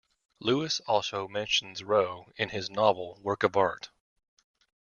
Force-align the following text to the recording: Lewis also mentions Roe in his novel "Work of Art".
Lewis 0.39 0.79
also 0.87 1.27
mentions 1.27 1.83
Roe 1.83 2.25
in 2.35 2.49
his 2.49 2.71
novel 2.71 3.19
"Work 3.21 3.43
of 3.43 3.55
Art". 3.55 3.91